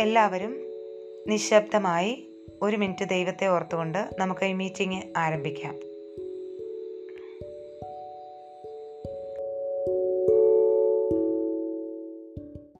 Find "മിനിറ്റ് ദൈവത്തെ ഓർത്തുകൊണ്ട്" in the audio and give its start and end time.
2.76-3.98